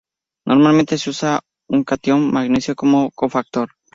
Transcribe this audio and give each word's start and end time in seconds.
Normalmente 0.47 0.97
se 0.97 1.11
usa 1.11 1.41
un 1.69 1.83
catión 1.83 2.31
magnesio 2.33 2.73
como 2.75 3.11
cofactor. 3.11 3.69